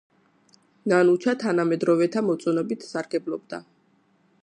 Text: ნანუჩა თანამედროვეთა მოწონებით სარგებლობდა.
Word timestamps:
ნანუჩა 0.93 1.35
თანამედროვეთა 1.45 2.25
მოწონებით 2.31 2.89
სარგებლობდა. 2.91 3.63